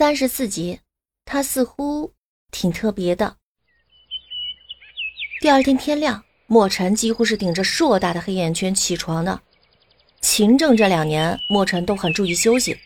[0.00, 0.80] 三十四集，
[1.26, 2.14] 他似乎
[2.50, 3.36] 挺特别的。
[5.42, 9.42] 第二天天亮，莫尘几乎是顶着硕大的黑眼圈起床的。
[10.22, 12.78] 秦正这两年，莫尘都很注意休息。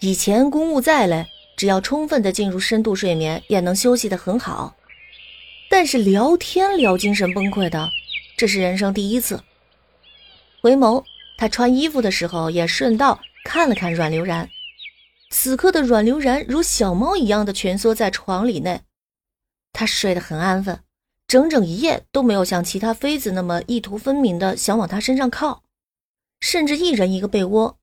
[0.00, 4.74] 以前公务再累，只要充分的进入深度睡眠，也能休息的很好。
[5.68, 7.90] 但是聊天聊精神崩溃的，
[8.38, 9.38] 这是人生第一次。
[10.62, 11.04] 回眸，
[11.36, 14.48] 他穿衣服的时候也顺道看了看阮流然。
[15.36, 18.82] 此刻的阮流然如小猫一样的蜷缩在床里内，
[19.72, 20.84] 他睡得很安分，
[21.26, 25.64] 整整一夜都没有像其他妃子那么意图分明的想往他身上靠，
[26.38, 27.80] 甚至一人一个被窝，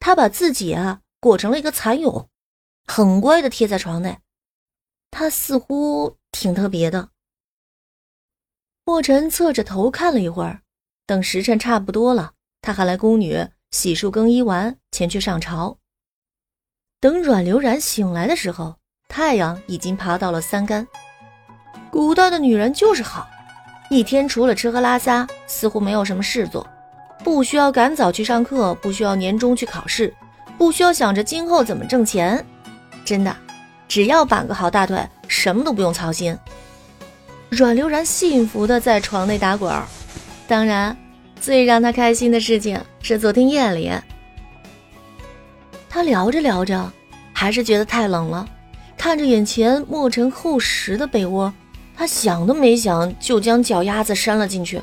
[0.00, 2.28] 他把自己啊裹成了一个蚕蛹，
[2.88, 4.18] 很乖的贴在床内，
[5.12, 7.10] 他似乎挺特别的。
[8.84, 10.62] 墨尘侧着头看了一会儿，
[11.06, 15.78] 等时辰差不多了，他喊来宫女洗漱更衣完，前去上朝。
[17.04, 18.74] 等阮流然醒来的时候，
[19.10, 20.88] 太阳已经爬到了三竿。
[21.90, 23.28] 古代的女人就是好，
[23.90, 26.66] 一天除了吃喝拉撒，似乎没有什么事做，
[27.22, 30.14] 不需要赶早去上课，不需要年终去考试，
[30.56, 32.42] 不需要想着今后怎么挣钱。
[33.04, 33.36] 真的，
[33.86, 36.34] 只要绑个好大腿，什么都不用操心。
[37.50, 39.84] 阮流然幸福的在床内打滚儿。
[40.48, 40.96] 当然，
[41.38, 43.92] 最让他开心的事情是昨天夜里。
[45.94, 46.90] 他聊着聊着，
[47.32, 48.44] 还是觉得太冷了。
[48.96, 51.54] 看着眼前墨尘厚实的被窝，
[51.96, 54.82] 他想都没想就将脚丫子伸了进去。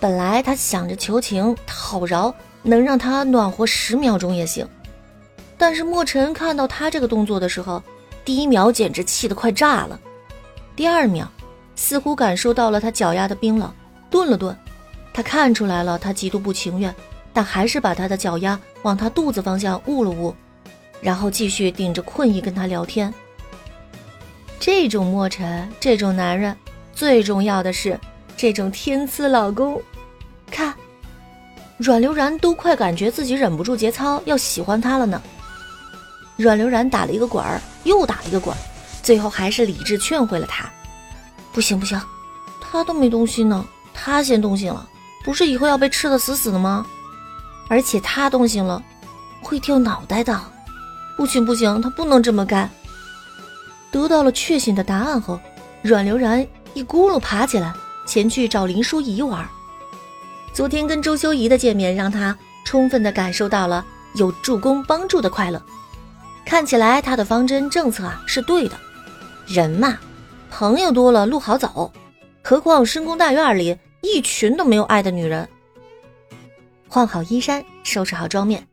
[0.00, 4.66] 本来他想着求情讨饶，能让他暖和十秒钟也行。
[5.58, 7.82] 但是墨尘看到他这个动作的时候，
[8.24, 10.00] 第一秒简直气得快炸了，
[10.74, 11.30] 第二秒
[11.76, 13.70] 似乎感受到了他脚丫的冰冷，
[14.08, 14.56] 顿了顿，
[15.12, 16.94] 他看出来了，他极度不情愿。
[17.32, 20.34] 但还是把他的脚丫往他肚子方向捂了捂，
[21.00, 23.12] 然后继续顶着困意跟他聊天。
[24.60, 26.56] 这种墨尘，这种男人，
[26.94, 27.98] 最重要的是
[28.36, 29.80] 这种天赐老公。
[30.50, 30.74] 看，
[31.78, 35.20] 阮流然都快感觉自己忍不住节操要喜欢他了呢。
[36.36, 38.58] 阮流然打了一个滚儿，又打了一个滚儿，
[39.02, 40.70] 最后还是理智劝回了他。
[41.52, 42.00] 不行不行，
[42.60, 44.88] 他都没动心呢，他先动心了，
[45.24, 46.86] 不是以后要被吃的死死的吗？
[47.72, 48.82] 而且他动心了，
[49.40, 50.38] 会掉脑袋的。
[51.16, 52.68] 不行不行，他不能这么干。
[53.90, 55.40] 得到了确信的答案后，
[55.80, 57.72] 阮流然一咕噜爬起来，
[58.04, 59.48] 前去找林淑仪玩。
[60.52, 63.82] 昨天跟周修仪的见面，让他充分的感受到了
[64.16, 65.62] 有助攻帮助的快乐。
[66.44, 68.76] 看起来他的方针政策啊是对的。
[69.46, 69.96] 人嘛，
[70.50, 71.90] 朋友多了路好走，
[72.44, 75.48] 何况深宫大院里一群都没有爱的女人。
[76.94, 78.68] 换好衣衫，收拾好妆面，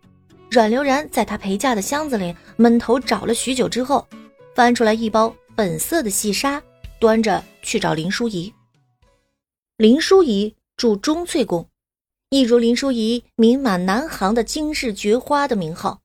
[0.51, 4.05] 阮流然在他陪嫁的箱子里闷头找了许久之后，
[4.53, 6.61] 翻出来一包粉色的细纱，
[6.99, 8.53] 端着去找林淑仪。
[9.77, 11.65] 林淑仪住钟粹宫，
[12.29, 16.01] 一如林淑仪名满南行的惊世绝花的名号。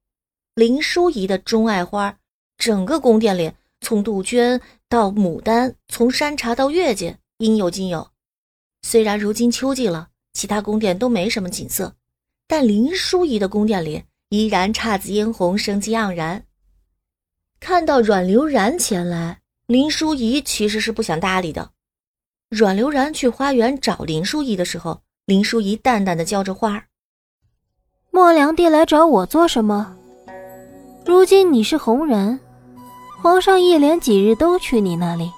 [0.55, 2.17] 林淑仪的钟爱花，
[2.59, 3.51] 整个宫殿里
[3.81, 8.09] 从杜鹃到牡丹，从山茶到月季，应有尽有。
[8.83, 11.93] 虽然如今秋季了，其他宫殿都没什么景色。
[12.47, 16.44] 但林淑仪的宫殿里依然姹紫嫣红，生机盎然。
[17.59, 21.71] 看到阮流然前来，林淑仪其实是不想搭理的。
[22.50, 26.84] 阮流然去花园找林淑仪的时候，林淑仪淡淡的浇着花儿。
[28.10, 29.97] 莫良娣来找我做什么？
[31.06, 32.38] 如今你是红人，
[33.22, 35.31] 皇上一连几日都去你那里。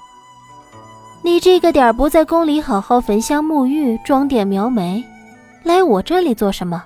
[1.23, 5.03] 你这个点不在宫里好好焚香沐浴、装点描眉，
[5.63, 6.83] 来我这里做什么？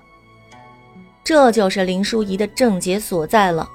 [1.23, 3.69] 这就是林淑仪的症结所在了。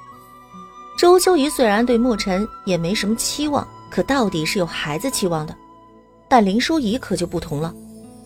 [0.98, 5.54] 周修仪虽然对墨尘也没什么期望，可到底是有孩子期望的。
[6.28, 7.72] 但林淑仪可就不同了，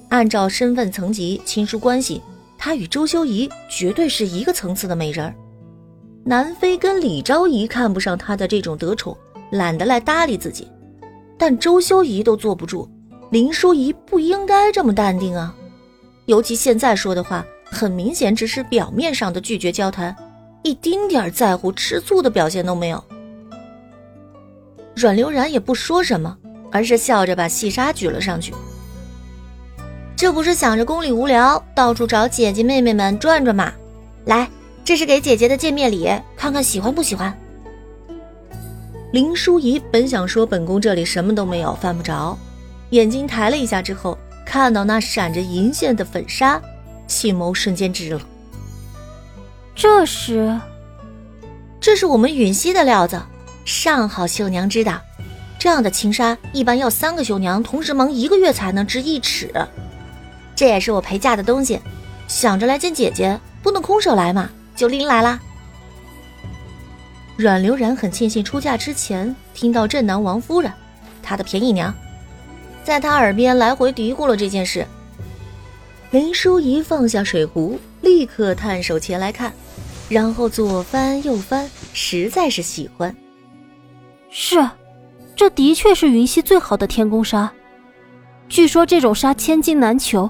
[0.09, 2.22] 按照身份层级、亲疏关系，
[2.56, 5.34] 她与周修仪绝对是一个层次的美人。
[6.25, 9.16] 南妃跟李昭仪看不上她的这种得宠，
[9.50, 10.66] 懒得来搭理自己，
[11.36, 12.89] 但周修仪都坐不住，
[13.30, 15.54] 林淑仪不应该这么淡定啊！
[16.27, 17.45] 尤其现在说的话。
[17.71, 20.15] 很明显，只是表面上的拒绝交谈，
[20.63, 23.03] 一丁点儿在乎、吃醋的表现都没有。
[24.95, 26.37] 阮流然也不说什么，
[26.71, 28.53] 而是笑着把细沙举了上去。
[30.15, 33.72] 这不是想着宫里无聊，到处找姐姐妹妹们转转吗？
[34.27, 34.51] 来，
[34.84, 37.34] 这是给姐姐的见面礼，看看喜欢不喜欢。
[39.13, 42.37] 林淑仪本想说本宫这里什么都没有，犯不着，
[42.91, 46.61] 眼睛抬了一下之后，看到那闪着银线的粉纱。
[47.10, 48.21] 气眸瞬间直了。
[49.74, 50.59] 这是
[51.80, 53.21] 这是我们允熙的料子，
[53.65, 55.01] 上好绣娘织的。
[55.59, 59.53] 这样的轻纱一般要三个绣娘同时忙一个月才能织一尺。
[60.54, 61.80] 这也是我陪嫁的东西，
[62.28, 65.41] 想着来见姐姐，不能空手来嘛，就拎来啦。
[67.36, 70.71] 阮流然很庆幸出嫁之前听到镇南王夫人，
[71.22, 71.95] 她的便宜娘，
[72.84, 74.86] 在他耳边来回嘀咕了这件事。
[76.10, 79.53] 林淑仪放下水壶，立刻探手前来看，
[80.09, 83.15] 然后左翻右翻，实在是喜欢。
[84.30, 84.68] 是。
[85.36, 87.51] 这的确是云溪最好的天宫纱，
[88.47, 90.28] 据说这种纱千金难求，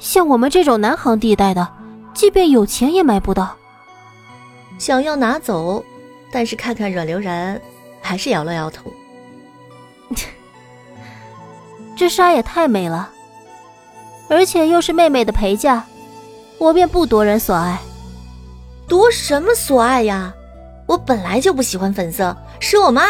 [0.00, 1.68] 像我们这种南行地带的，
[2.12, 3.56] 即便有钱也买不到。
[4.76, 5.84] 想要拿走，
[6.32, 7.60] 但是看看阮流然，
[8.00, 8.90] 还是摇了摇头。
[11.94, 13.08] 这纱也太美了，
[14.30, 15.82] 而且又是妹妹的陪嫁，
[16.56, 17.80] 我便不夺人所爱。
[18.86, 20.32] 夺什么所爱呀？
[20.86, 23.02] 我本来就不喜欢粉色，是我妈。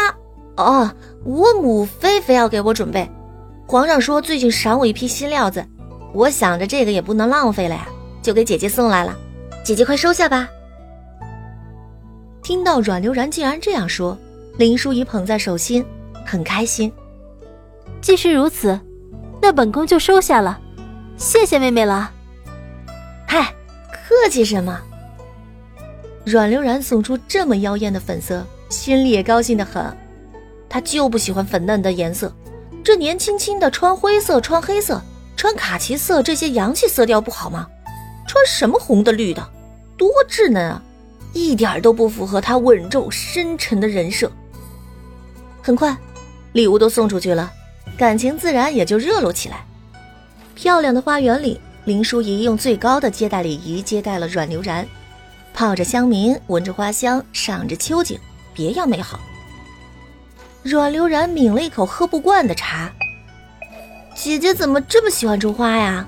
[0.57, 0.91] 哦，
[1.23, 3.07] 我母妃非要给我准备。
[3.67, 5.63] 皇上说最近赏我一批新料子，
[6.11, 7.87] 我想着这个也不能浪费了呀，
[8.23, 9.15] 就给姐姐送来了。
[9.63, 10.49] 姐姐快收下吧。
[12.41, 14.17] 听到阮流然竟然这样说，
[14.57, 15.85] 林淑仪捧在手心，
[16.25, 16.91] 很开心。
[18.01, 18.79] 既是如此，
[19.39, 20.59] 那本宫就收下了，
[21.21, 22.11] 谢谢妹妹了。
[23.27, 23.53] 嗨，
[23.91, 24.81] 客气什么？
[26.25, 29.95] 阮流然送出这么妖艳的粉色，心里也高兴的很。
[30.67, 32.33] 他就不喜欢粉嫩的颜色，
[32.83, 34.99] 这年轻轻的穿灰色、穿黑色、
[35.37, 37.67] 穿卡其色这些洋气色调不好吗？
[38.27, 39.47] 穿什么红的绿的，
[39.95, 40.81] 多稚嫩啊，
[41.33, 44.31] 一点都不符合他稳重深沉的人设。
[45.61, 45.95] 很快，
[46.53, 47.51] 礼物都送出去了，
[47.95, 49.63] 感情自然也就热络起来。
[50.55, 54.87] 漂亮的花园里，林淑仪用最高的接待礼仪接待了阮流然，
[55.53, 58.19] 泡着香茗，闻着花香，赏着秋景，
[58.53, 59.19] 别样美好。
[60.63, 62.91] 阮流然抿了一口喝不惯的茶。
[64.13, 66.07] 姐姐怎么这么喜欢种花呀？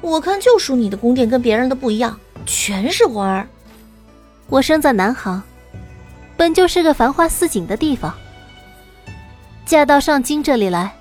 [0.00, 3.48] 我看就属你的宫殿跟别人的不一样，全是花儿。
[4.48, 5.42] 我生在南行，
[6.36, 8.14] 本就是个繁花似锦的地方。
[9.66, 10.92] 嫁到上京这里来，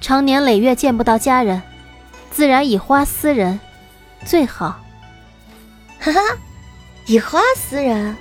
[0.00, 1.60] 常年累月见不到家人，
[2.38, 3.58] 自然以花思人，
[4.24, 4.80] 最好。
[5.98, 6.20] 哈哈，
[7.06, 8.16] 以花思人。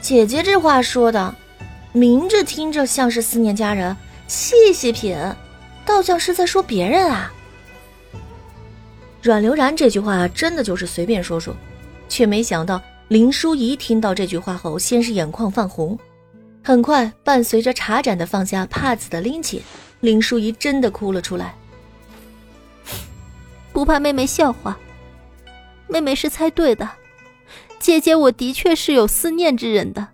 [0.00, 1.34] 姐姐这话说的。
[1.92, 3.96] 明着听着像是思念家人，
[4.28, 5.18] 细细品，
[5.84, 7.32] 倒像是在说别人啊。
[9.20, 11.52] 阮流然这句话真的就是随便说说，
[12.08, 15.98] 却没想到林淑仪听到这句话后，先是眼眶泛红，
[16.62, 19.64] 很快伴随着茶盏的放下，帕子的拎起，
[19.98, 21.56] 林淑仪真的哭了出来。
[23.80, 24.78] 不怕妹妹笑话，
[25.88, 26.86] 妹妹是猜对的，
[27.78, 30.08] 姐姐我的确是有思念之人的。